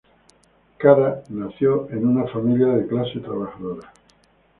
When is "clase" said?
2.87-3.19